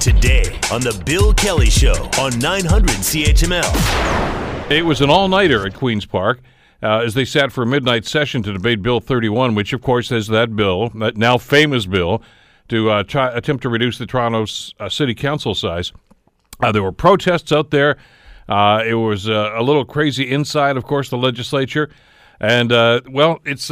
[0.00, 4.70] Today on The Bill Kelly Show on 900 CHML.
[4.70, 6.40] It was an all nighter at Queen's Park.
[6.82, 10.12] Uh, as they sat for a midnight session to debate Bill 31, which, of course,
[10.12, 12.22] is that bill, that now famous bill,
[12.68, 14.46] to uh, try, attempt to reduce the Toronto
[14.78, 15.92] uh, City Council size.
[16.60, 17.96] Uh, there were protests out there.
[18.48, 21.88] Uh, it was uh, a little crazy inside, of course, the legislature.
[22.38, 23.70] And, well, it's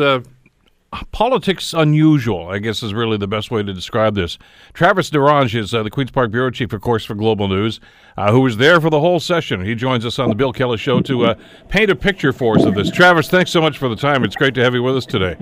[1.12, 4.38] politics unusual, I guess is really the best way to describe this.
[4.72, 7.80] Travis Dhanraj is uh, the Queen's Park Bureau Chief, of course, for Global News,
[8.16, 9.64] uh, who was there for the whole session.
[9.64, 11.34] He joins us on the Bill Kelly Show to uh,
[11.68, 12.90] paint a picture for us of this.
[12.90, 14.24] Travis, thanks so much for the time.
[14.24, 15.36] It's great to have you with us today.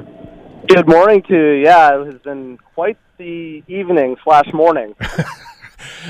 [0.69, 1.65] Good morning to you.
[1.65, 4.95] Yeah, it has been quite the evening slash morning.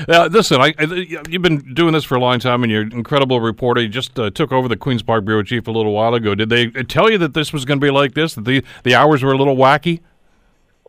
[0.07, 2.91] Uh, listen, I, I, you've been doing this for a long time, and you're an
[2.91, 3.81] incredible reporter.
[3.81, 6.35] You just uh, took over the Queens Park bureau chief a little while ago.
[6.35, 8.35] Did they tell you that this was going to be like this?
[8.35, 10.01] That the the hours were a little wacky?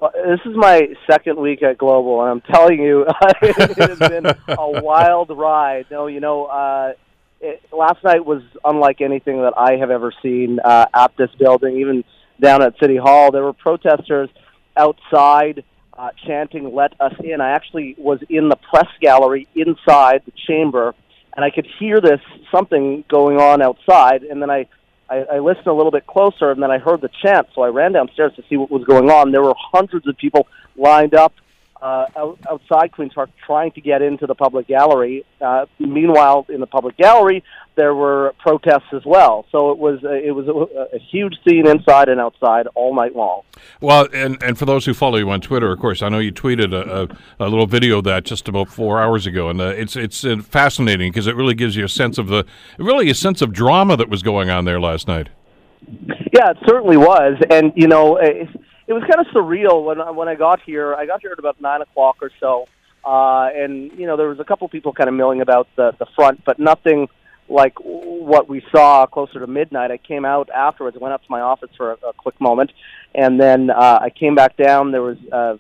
[0.01, 3.07] Well, this is my second week at Global, and I'm telling you,
[3.43, 5.87] it has been a wild ride.
[5.91, 6.93] No, you know, uh,
[7.41, 11.77] it, last night was unlike anything that I have ever seen uh, at this building.
[11.79, 12.05] Even
[12.41, 14.29] down at City Hall, there were protesters
[14.77, 15.65] outside
[15.97, 20.95] uh, chanting "Let us in." I actually was in the press gallery inside the chamber,
[21.35, 24.23] and I could hear this something going on outside.
[24.23, 24.67] And then I,
[25.09, 27.49] I, I listened a little bit closer, and then I heard the chant.
[27.55, 29.33] So I ran downstairs to see what was going on.
[29.33, 31.35] There were hundreds of people lined up
[31.85, 35.27] uh, out, outside Queens Park trying to get into the public gallery.
[35.39, 39.45] Uh, meanwhile, in the public gallery, there were protests as well.
[39.53, 43.15] So it was a, it was a, a, huge scene inside and outside all night
[43.15, 43.43] long.
[43.83, 46.33] Well, and and for those who follow you on Twitter, of course, I know you
[46.33, 47.03] tweeted a,
[47.41, 50.25] a, a little video of that just about four hours ago, and uh, it's it's
[50.25, 52.47] uh, fascinating because it really gives you a sense of the
[52.79, 55.29] really a sense of drama that was going on there last night.
[56.33, 58.17] Yeah, it certainly was, and you know.
[58.17, 58.49] It,
[58.87, 60.95] it was kind of surreal when I, when I got here.
[60.95, 62.67] I got here at about nine o'clock or so,
[63.05, 66.07] uh, and you know there was a couple people kind of milling about the the
[66.15, 67.09] front, but nothing
[67.49, 69.91] like what we saw closer to midnight.
[69.91, 72.73] I came out afterwards, went up to my office for a, a quick moment,
[73.15, 74.93] and then uh, I came back down.
[74.93, 75.57] There was uh,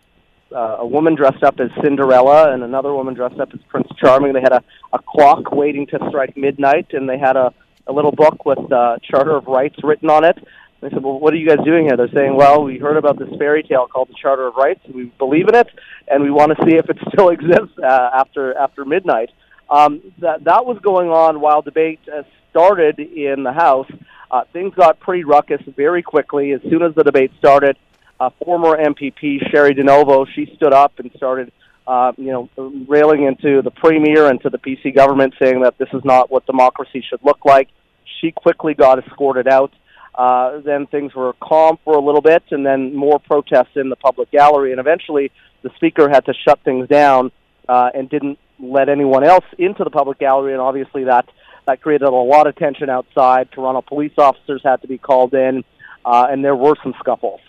[0.54, 4.32] uh, a woman dressed up as Cinderella and another woman dressed up as Prince Charming.
[4.32, 4.62] They had a,
[4.92, 7.52] a clock waiting to strike midnight, and they had a,
[7.86, 10.38] a little book with uh, Charter of Rights written on it.
[10.86, 11.96] I said, well, what are you guys doing here?
[11.96, 14.80] They're saying, well, we heard about this fairy tale called the Charter of Rights.
[14.92, 15.68] We believe in it,
[16.08, 19.30] and we want to see if it still exists uh, after after midnight.
[19.70, 23.90] Um, that that was going on while debate uh, started in the House.
[24.30, 26.52] Uh, things got pretty ruckus very quickly.
[26.52, 27.76] As soon as the debate started,
[28.20, 31.52] uh, former MPP Cheri DiNovo she stood up and started,
[31.86, 32.50] uh, you know,
[32.88, 36.44] railing into the premier and to the PC government, saying that this is not what
[36.46, 37.68] democracy should look like.
[38.20, 39.72] She quickly got escorted out.
[40.14, 43.96] Uh, then things were calm for a little bit, and then more protests in the
[43.96, 44.70] public gallery.
[44.70, 45.32] And eventually,
[45.62, 47.32] the speaker had to shut things down
[47.68, 50.52] uh, and didn't let anyone else into the public gallery.
[50.52, 51.28] And obviously, that
[51.66, 53.50] that created a lot of tension outside.
[53.50, 55.64] Toronto police officers had to be called in,
[56.04, 57.40] uh, and there were some scuffles.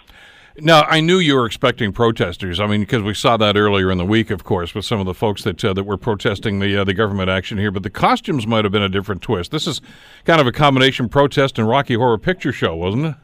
[0.58, 2.62] Now, I knew you were expecting protesters.
[2.62, 5.06] I mean, because we saw that earlier in the week, of course, with some of
[5.06, 7.72] the folks that uh, that were protesting the uh, the government action here.
[7.72, 9.52] But the costumes might have been a different twist.
[9.52, 9.82] This is
[10.24, 13.16] kind of a combination protest and Rocky Horror Picture Show, wasn't it?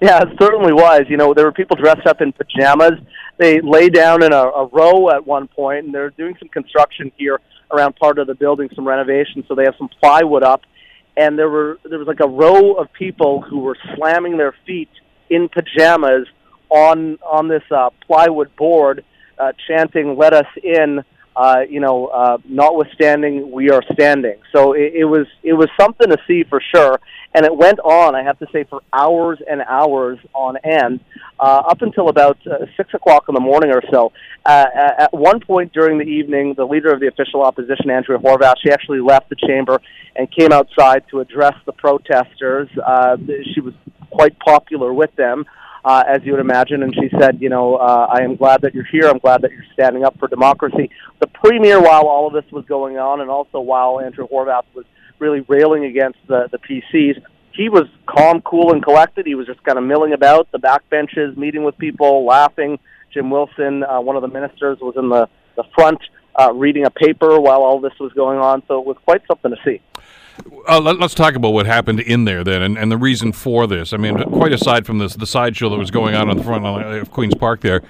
[0.00, 1.02] Yeah, it certainly was.
[1.08, 2.98] You know, there were people dressed up in pajamas.
[3.36, 7.12] They lay down in a, a row at one point, and they're doing some construction
[7.18, 7.40] here
[7.72, 9.44] around part of the building, some renovation.
[9.48, 10.62] So they have some plywood up,
[11.14, 14.88] and there were there was like a row of people who were slamming their feet
[15.28, 16.26] in pajamas
[16.68, 19.04] on on this uh, plywood board,
[19.38, 21.04] uh, chanting "Let us in."
[21.36, 24.36] Uh, you know, uh, notwithstanding, we are standing.
[24.54, 27.00] So it, it was it was something to see for sure,
[27.34, 28.14] and it went on.
[28.14, 31.00] I have to say for hours and hours on end,
[31.40, 34.12] uh, up until about uh, six o'clock in the morning or so.
[34.46, 34.66] Uh,
[34.98, 38.70] at one point during the evening, the leader of the official opposition, Andrea Horwath, she
[38.70, 39.80] actually left the chamber
[40.14, 42.68] and came outside to address the protesters.
[42.78, 43.16] Uh,
[43.52, 43.74] she was
[44.10, 45.44] quite popular with them
[45.84, 46.82] uh, as you would imagine.
[46.82, 49.08] And she said, you know, uh, I am glad that you're here.
[49.08, 50.90] I'm glad that you're standing up for democracy.
[51.20, 54.84] The premier, while all of this was going on, and also while Andrea Horwath was
[55.18, 57.22] really railing against the, the PCs,
[57.52, 59.26] he was calm, cool, and collected.
[59.26, 62.78] He was just kind of milling about the back benches, meeting with people, laughing.
[63.12, 66.00] Jim Wilson, uh, one of the ministers, was in the, the front
[66.34, 68.62] uh, reading a paper while all this was going on.
[68.66, 69.80] So it was quite something to see.
[70.68, 73.66] Uh, let, us talk about what happened in there then, and, and, the reason for
[73.66, 73.92] this.
[73.92, 76.66] I mean, quite aside from this, the sideshow that was going on on the front
[76.66, 77.82] of Queens Park there.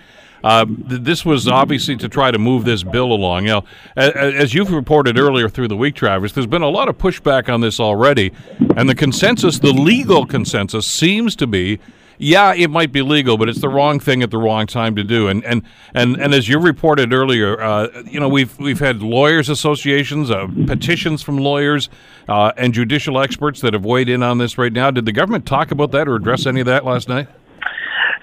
[0.42, 3.44] Uh, this was obviously to try to move this bill along.
[3.44, 3.64] Now,
[3.96, 7.62] as you've reported earlier through the week, Travis, there's been a lot of pushback on
[7.62, 8.30] this already,
[8.76, 11.80] and the consensus, the legal consensus, seems to be
[12.18, 15.04] yeah, it might be legal, but it's the wrong thing at the wrong time to
[15.04, 15.28] do.
[15.28, 15.62] And and
[15.94, 20.46] and, and as you reported earlier, uh, you know we've we've had lawyers associations, uh,
[20.66, 21.88] petitions from lawyers,
[22.28, 24.90] uh, and judicial experts that have weighed in on this right now.
[24.90, 27.28] Did the government talk about that or address any of that last night?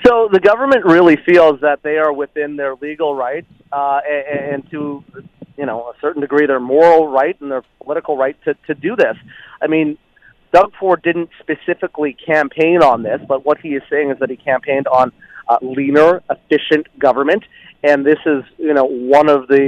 [0.05, 4.71] So the government really feels that they are within their legal rights, uh, and, and
[4.71, 5.03] to
[5.57, 8.95] you know a certain degree their moral right and their political right to to do
[8.95, 9.15] this.
[9.61, 9.97] I mean,
[10.53, 14.35] Doug Ford didn't specifically campaign on this, but what he is saying is that he
[14.35, 15.11] campaigned on
[15.47, 17.43] uh, leaner, efficient government,
[17.83, 19.59] and this is, you know, one of the.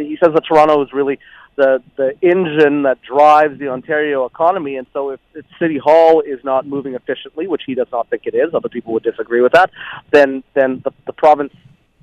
[0.00, 1.18] He says that Toronto is really
[1.56, 6.42] the the engine that drives the Ontario economy, and so if, if City Hall is
[6.42, 9.52] not moving efficiently, which he does not think it is, other people would disagree with
[9.52, 9.70] that,
[10.12, 11.52] then then the, the province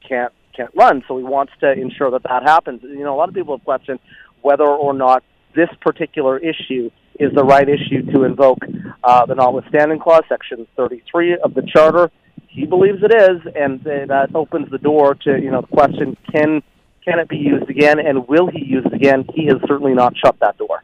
[0.08, 1.04] can't can't run.
[1.08, 2.82] So he wants to ensure that that happens.
[2.84, 4.00] You know, a lot of people have questioned
[4.42, 6.90] whether or not this particular issue
[7.22, 8.60] is the right issue to invoke
[9.04, 12.12] uh, the notwithstanding clause, section 33 of the charter.
[12.48, 16.18] He believes it is, and uh, that opens the door to you know the question:
[16.32, 16.62] Can
[17.06, 19.26] can it be used again, and will he use it again?
[19.34, 20.84] He has certainly not shut that door.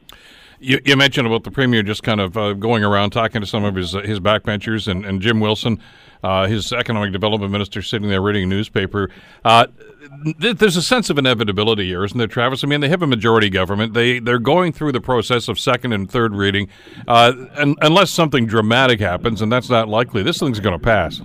[0.60, 3.64] You, you, mentioned about the premier just kind of uh, going around talking to some
[3.64, 5.80] of his uh, his backbenchers and, and Jim Wilson,
[6.24, 9.12] uh, his economic development minister, sitting there reading a newspaper.
[9.46, 9.68] Uh,
[10.42, 12.64] th- there's a sense of inevitability here, isn't there, Travis?
[12.64, 13.94] I mean, they have a majority government.
[13.94, 16.70] They they're going through the process of second and third reading,
[17.08, 21.22] uh, and unless something dramatic happens, and that's not likely, this thing's going to pass.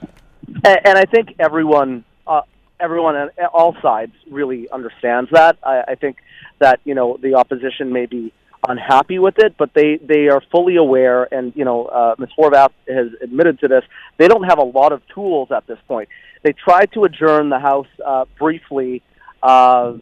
[0.65, 2.05] And, and, I think everyone.
[2.27, 2.43] Uh,
[2.81, 5.57] everyone on all sides really understands that.
[5.63, 6.17] I, I think
[6.59, 8.33] that you know the opposition may be
[8.69, 12.31] unhappy with it, but they they are fully aware, and you know, uh, Ms.
[12.39, 13.85] Horwath has admitted to this.
[14.19, 16.09] They don't have a lot of tools at this point.
[16.43, 19.03] They tried to adjourn the House uh, briefly,
[19.43, 19.95] uh,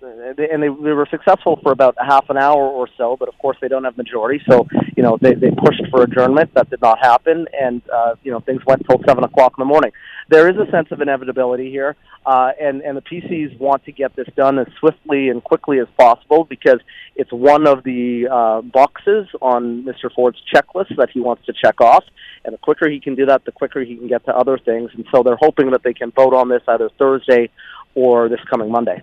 [0.00, 3.16] and they, they were successful for about half an hour or so.
[3.18, 4.66] But of course, they don't have majority, so
[4.96, 6.54] you know they they pushed for adjournment.
[6.54, 9.66] That did not happen, and uh, you know things went till seven o'clock in the
[9.66, 9.92] morning
[10.28, 11.96] there is a sense of inevitability here,
[12.26, 15.86] uh, and and the PCs want to get this done as swiftly and quickly as
[15.98, 16.80] possible because
[17.16, 20.12] it's one of the uh, boxes on Mr.
[20.14, 22.04] Ford's checklist that he wants to check off.
[22.44, 24.90] And the quicker he can do that, the quicker he can get to other things.
[24.94, 27.50] And so they're hoping that they can vote on this either Thursday
[27.98, 29.02] or this coming Monday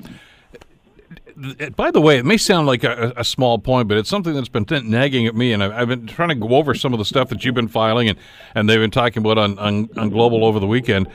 [1.76, 4.48] by the way, it may sound like a, a, small point, but it's something that's
[4.48, 7.04] been nagging at me, and I've, I've, been trying to go over some of the
[7.04, 8.18] stuff that you've been filing and,
[8.56, 11.08] and they've been talking about on, on, on Global over the weekend.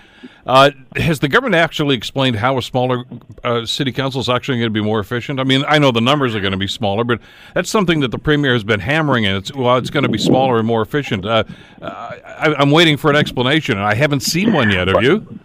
[0.47, 3.05] Uh, has the government actually explained how a smaller
[3.44, 5.41] uh, city council is actually going to be more efficient?
[5.41, 7.21] I mean, I know the numbers are going to be smaller, but
[7.55, 10.19] that's something that the premier has been hammering, and it's well, it's going to be
[10.19, 11.25] smaller and more efficient.
[11.25, 11.44] Uh,
[11.81, 14.88] I, am waiting for an explanation, and I haven't seen one yet.
[14.88, 15.39] Have you?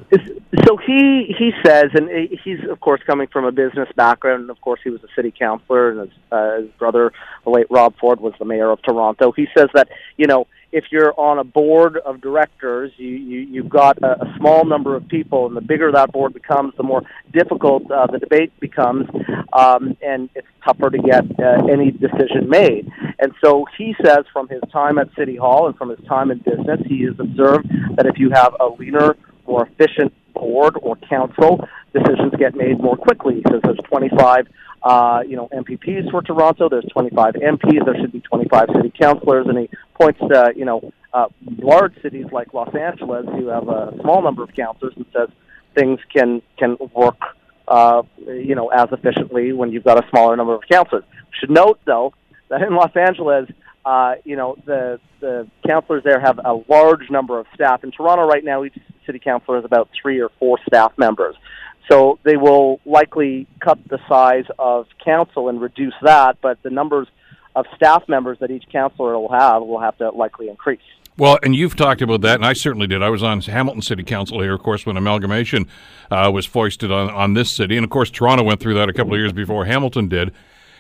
[0.64, 2.10] So he he says, and
[2.44, 4.42] he's of course coming from a business background.
[4.42, 7.12] And of course, he was a city councilor, and his, uh, his brother,
[7.44, 9.32] the late Rob Ford, was the mayor of Toronto.
[9.32, 13.70] He says that you know if you're on a board of directors, you, you you've
[13.70, 17.02] got a, a small number of people, and the bigger that board becomes, the more
[17.34, 19.08] difficult uh, the debate becomes,
[19.52, 22.90] um, and it's tougher to get uh, any decision made.
[23.20, 26.38] And so he says, from his time at City Hall and from his time in
[26.38, 29.16] business, he has observed that if you have a leaner,
[29.48, 33.36] more efficient board or council, decisions get made more quickly.
[33.36, 34.48] He says there's 25,
[34.84, 36.70] uh, you know, MPPs for Toronto.
[36.70, 37.86] There's 25 MPs.
[37.86, 41.28] There should be 25 city councilors, and he points to, you know, uh,
[41.58, 45.30] large cities like Los Angeles who have a small number of councilors and says
[45.74, 47.20] things can can work,
[47.68, 51.06] uh, you know, as efficiently when you've got a smaller number of councilors.
[51.40, 52.14] Should note though
[52.50, 53.50] that in Los Angeles,
[53.86, 57.84] uh, you know, the the councilors there have a large number of staff.
[57.84, 61.36] In Toronto right now, each city councilor has about three or four staff members.
[61.90, 67.08] So they will likely cut the size of council and reduce that, but the numbers
[67.56, 70.82] of staff members that each councilor will have will have to likely increase.
[71.18, 73.02] Well, and you've talked about that, and I certainly did.
[73.02, 75.68] I was on Hamilton City Council here, of course, when amalgamation
[76.12, 77.78] uh, was foisted on, on this city.
[77.78, 80.34] And of course, Toronto went through that a couple of years before Hamilton did.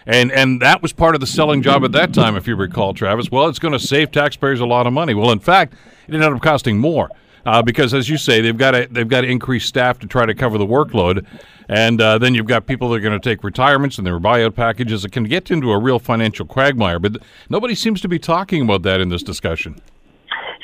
[0.05, 2.93] And and that was part of the selling job at that time, if you recall,
[2.93, 3.31] Travis.
[3.31, 5.15] Well, it's going to save taxpayers a lot of money.
[5.15, 5.73] Well, in fact,
[6.07, 7.09] it ended up costing more.
[7.45, 10.25] Uh, because, as you say, they've got to they've got to increase staff to try
[10.25, 11.25] to cover the workload,
[11.69, 14.55] and uh, then you've got people that are going to take retirements and their buyout
[14.55, 15.05] packages.
[15.05, 17.17] It can get into a real financial quagmire, but
[17.49, 19.79] nobody seems to be talking about that in this discussion.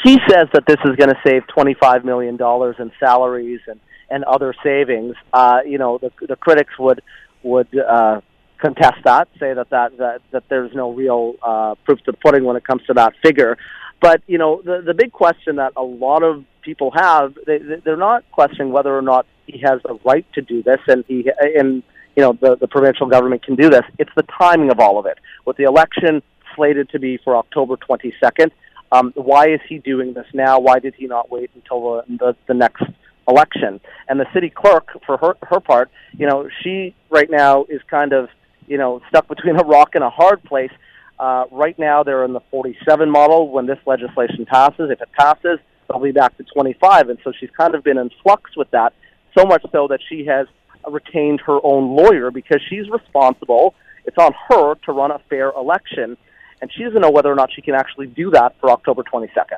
[0.04, 3.80] He says that this is going to save twenty five million dollars in salaries and
[4.10, 5.16] and other savings.
[5.32, 7.04] Uh, you know, the the critics would
[7.44, 8.22] would uh,
[8.58, 12.44] contest that, say that that that, that there's no real uh, proof to the pudding
[12.44, 13.58] when it comes to that figure.
[14.02, 17.96] But you know, the the big question that a lot of people have, they, they're
[17.98, 21.84] not questioning whether or not he has the right to do this, and he and
[22.16, 23.84] you know the the provincial government can do this.
[24.00, 25.18] It's the timing of all of it.
[25.46, 26.24] With the election
[26.56, 28.52] slated to be for October 22nd,
[28.92, 30.60] Um, why is he doing this now?
[30.60, 32.84] Why did he not wait until the, the, the next
[33.28, 33.80] election?
[34.08, 35.90] And the city clerk, for her, her part,
[36.20, 38.28] you know, she right now is kind of,
[38.68, 40.72] you know, stuck between a rock and a hard place.
[41.22, 43.50] Uh, right now, they're in the 47 model.
[43.50, 47.10] When this legislation passes, if it passes, they'll be back to 25.
[47.10, 48.94] And so she's kind of been in flux with that,
[49.38, 50.48] so much so that she has
[50.90, 53.76] retained her own lawyer because she's responsible.
[54.06, 56.18] It's on her to run a fair election
[56.62, 59.58] and she doesn't know whether or not she can actually do that for October 22nd.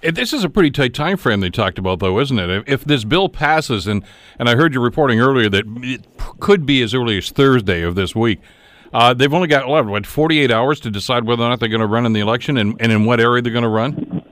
[0.00, 2.64] This is a pretty tight time frame they talked about, though, isn't it?
[2.66, 4.04] If this bill passes, and,
[4.38, 6.06] and I heard you reporting earlier that it
[6.40, 8.40] could be as early as Thursday of this week,
[8.92, 11.86] uh, they've only got, what, 48 hours to decide whether or not they're going to
[11.86, 14.22] run in the election and, and in what area they're going to run?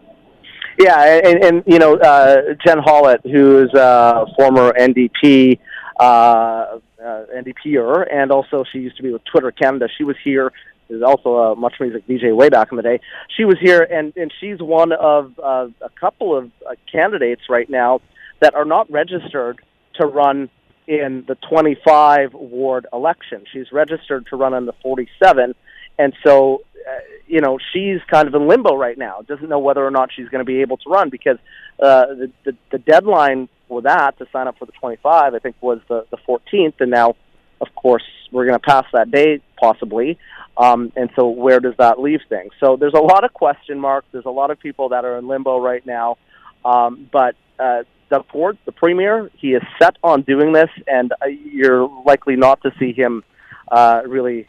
[0.79, 5.59] Yeah, and, and you know, uh, Jen Hollett, who is a former NDP,
[5.99, 10.53] uh, uh, NDPer, and also she used to be with Twitter Canada, she was here
[10.89, 13.01] is also a MuchMusic DJ way back in the day.
[13.37, 17.69] She was here, and and she's one of uh, a couple of uh, candidates right
[17.69, 18.01] now
[18.41, 19.61] that are not registered
[19.95, 20.49] to run
[20.87, 23.45] in the 25 ward election.
[23.53, 25.55] She's registered to run in the 47,
[25.99, 29.23] and so uh, you know she's kind of in limbo right now.
[29.27, 31.39] Doesn't know whether or not she's going to be able to run because
[31.81, 35.57] uh, the, the the deadline for that to sign up for the 25, I think,
[35.61, 37.17] was the the 14th, and now,
[37.61, 40.19] of course, we're going to pass that date possibly.
[40.59, 42.53] Um, and so, where does that leave things?
[42.61, 44.07] So, there's a lot of question marks.
[44.13, 46.17] There's a lot of people that are in limbo right now.
[46.65, 51.27] Um, but uh, the Ford, the premier, he is set on doing this, and uh,
[51.27, 53.25] you're likely not to see him
[53.69, 54.49] uh, really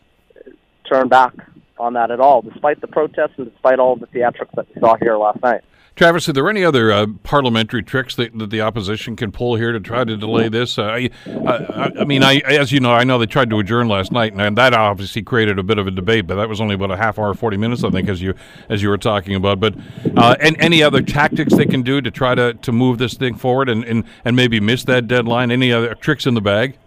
[0.89, 1.33] turn back
[1.79, 4.95] on that at all, despite the protests and despite all the theatrics that we saw
[4.95, 5.61] here last night.
[5.97, 9.71] Travis, are there any other uh, parliamentary tricks that, that, the opposition can pull here
[9.71, 10.77] to try to delay this?
[10.77, 13.87] Uh, I, I, I, mean, I, as you know, I know they tried to adjourn
[13.87, 16.27] last night, and, and, that obviously created a bit of a debate.
[16.27, 18.35] But that was only about a half hour, forty minutes, I think, as you
[18.69, 19.59] as you were talking about.
[19.59, 19.73] But
[20.15, 23.35] uh, and any other tactics they can do to try to, to move this thing
[23.35, 25.49] forward and, and, and maybe miss that deadline?
[25.49, 26.77] Any other tricks in the bag?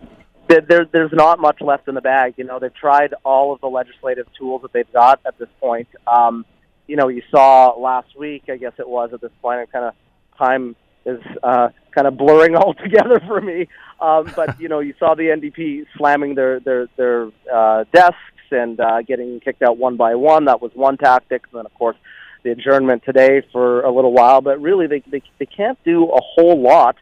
[0.47, 2.35] There, there's not much left in the bag.
[2.37, 5.88] You know, they've tried all of the legislative tools that they've got at this point.
[6.07, 6.45] Um,
[6.90, 9.85] you know, you saw last week, I guess it was at this point, and kind
[9.85, 9.94] of
[10.37, 10.75] time
[11.06, 13.68] is uh, kind of blurring all together for me.
[14.00, 18.16] Um, but you know, you saw the NDP slamming their their their uh, desks
[18.50, 20.47] and uh, getting kicked out one by one.
[20.47, 21.44] That was one tactic.
[21.52, 21.97] And then, of course,
[22.42, 24.40] the adjournment today for a little while.
[24.40, 26.97] But really, they they, they can't do a whole lot.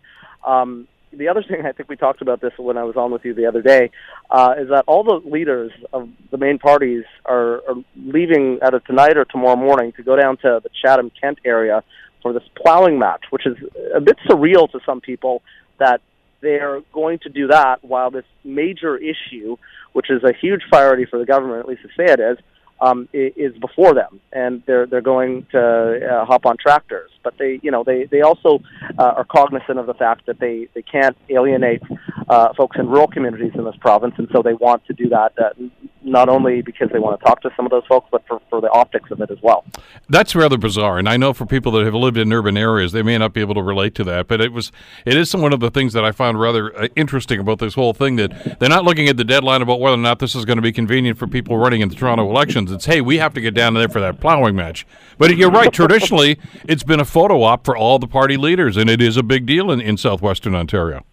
[0.47, 3.25] Um, the other thing I think we talked about this when I was on with
[3.25, 3.91] you the other day
[4.31, 9.17] uh, is that all the leaders of the main parties are, are leaving either tonight
[9.17, 11.83] or tomorrow morning to go down to the Chatham Kent area
[12.23, 13.57] for this plowing match, which is
[13.95, 15.43] a bit surreal to some people
[15.79, 16.01] that
[16.41, 19.57] they're going to do that while this major issue,
[19.93, 22.39] which is a huge priority for the government, at least to say it is,
[22.81, 27.11] um, is before them, and they're they're going to uh, hop on tractors.
[27.23, 28.61] But they, you know, they they also
[28.99, 31.83] uh, are cognizant of the fact that they they can't alienate
[32.29, 35.33] uh, folks in rural communities in this province, and so they want to do that.
[35.39, 35.51] Uh,
[36.09, 38.61] not only because they want to talk to some of those folks, but for, for
[38.61, 39.65] the optics of it as well.
[40.09, 43.03] That's rather bizarre, and I know for people that have lived in urban areas, they
[43.03, 44.29] may not be able to relate to that.
[44.29, 44.73] But it was,
[45.05, 47.93] it is one of the things that I found rather uh, interesting about this whole
[47.93, 50.57] thing that they're not looking at the deadline about whether or not this is going
[50.57, 52.71] to be convenient for people running in the Toronto elections.
[52.73, 54.87] It's hey, we have to get down there for that plowing match.
[55.19, 55.73] But you're right.
[55.73, 59.23] Traditionally, it's been a photo op for all the party leaders, and it is a
[59.23, 61.05] big deal in, in southwestern Ontario.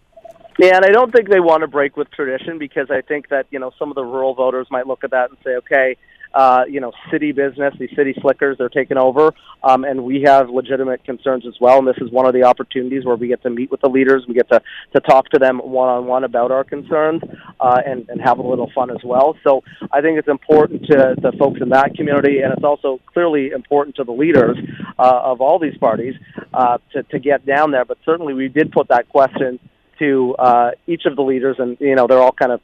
[0.58, 3.46] Yeah, and I don't think they want to break with tradition because I think that
[3.50, 5.96] you know some of the rural voters might look at that and say, okay,
[6.34, 9.32] uh, you know, city business, these city slickers, they're taking over,
[9.62, 11.78] um, and we have legitimate concerns as well.
[11.78, 14.24] And this is one of the opportunities where we get to meet with the leaders,
[14.28, 14.60] we get to
[14.94, 17.22] to talk to them one on one about our concerns,
[17.60, 19.36] uh, and and have a little fun as well.
[19.44, 23.50] So I think it's important to the folks in that community, and it's also clearly
[23.50, 24.56] important to the leaders
[24.98, 26.14] uh, of all these parties
[26.54, 27.84] uh, to to get down there.
[27.84, 29.58] But certainly, we did put that question
[29.98, 32.60] to uh, each of the leaders, and you know they're all kind of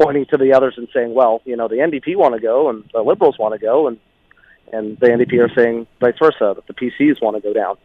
[0.00, 2.88] pointing to the others and saying, well, you know, the NDP want to go and
[2.94, 3.98] the Liberals want to go, and
[4.72, 7.76] and the NDP are saying vice versa that the PCs want to go down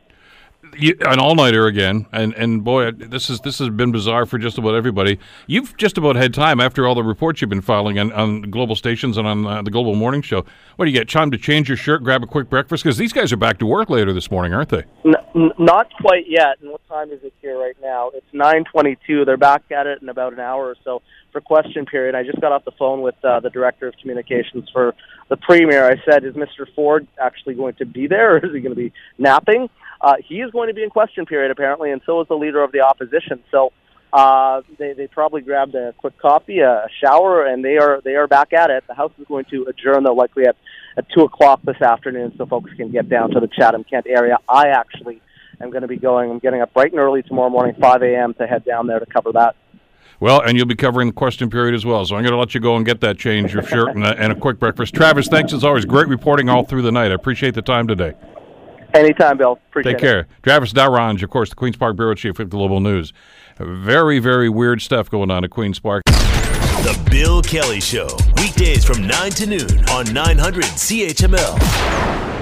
[0.75, 4.37] you, an all nighter again, and and boy, this is this has been bizarre for
[4.37, 5.19] just about everybody.
[5.45, 8.75] You've just about had time after all the reports you've been filing on, on global
[8.75, 10.45] stations and on uh, the Global Morning Show.
[10.75, 11.09] What do you get?
[11.09, 13.65] Time to change your shirt, grab a quick breakfast because these guys are back to
[13.65, 14.83] work later this morning, aren't they?
[15.05, 16.57] N- not quite yet.
[16.61, 18.11] And what time is it here right now?
[18.13, 19.25] It's nine twenty-two.
[19.25, 22.15] They're back at it in about an hour or so for question period.
[22.15, 24.95] I just got off the phone with uh, the director of communications for
[25.29, 25.85] the premier.
[25.89, 26.65] I said, "Is Mr.
[26.75, 29.69] Ford actually going to be there, or is he going to be napping?"
[29.99, 32.63] Uh, he is going to be in question period apparently, and so is the leader
[32.63, 33.43] of the opposition.
[33.51, 33.71] So
[34.13, 38.25] Uh, they they probably grabbed a quick coffee, a shower, and they are they are
[38.25, 38.85] back at it.
[38.87, 40.55] The House is going to adjourn though likely at
[40.97, 44.37] at two o'clock this afternoon, so folks can get down to the Chatham Kent area.
[44.47, 45.21] I actually
[45.59, 46.31] am going to be going.
[46.31, 48.33] I'm getting up bright and early tomorrow morning, 5 a.m.
[48.35, 49.55] to head down there to cover that.
[50.19, 52.03] Well, and you'll be covering the question period as well.
[52.05, 54.17] So I'm going to let you go and get that change of shirt and a,
[54.19, 54.95] and a quick breakfast.
[54.95, 55.85] Travis, thanks as always.
[55.85, 57.11] Great reporting all through the night.
[57.11, 58.13] I appreciate the time today.
[58.93, 59.59] Anytime, Bill.
[59.69, 60.27] Appreciate Take care.
[60.41, 63.13] Travis Dhanraj, of course, the Queen's Park Bureau Chief with Global News.
[63.59, 66.03] Very, very weird stuff going on at Queen's Park.
[66.05, 68.07] The Bill Kelly Show,
[68.37, 72.36] weekdays from 9 to noon on 900 CHML.